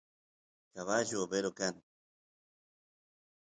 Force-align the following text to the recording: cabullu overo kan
cabullu 0.73 1.15
overo 1.23 1.51
kan 1.59 1.75